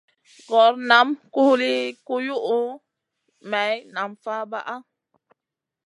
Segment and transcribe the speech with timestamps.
[0.47, 1.73] Gor nam huli
[2.05, 2.59] kuyuʼu,
[3.49, 4.75] maï nam fabaʼa.